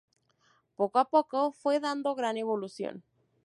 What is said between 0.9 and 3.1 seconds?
a poco fue dando gran evolución.